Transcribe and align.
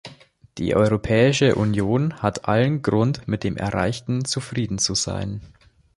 Die 0.57 0.73
Europäische 0.75 1.53
Union 1.53 2.23
hat 2.23 2.45
allen 2.49 2.81
Grund, 2.81 3.27
mit 3.27 3.43
dem 3.43 3.55
Erreichten 3.55 4.25
zufrieden 4.25 4.79
zu 4.79 4.95
sein. 4.95 5.41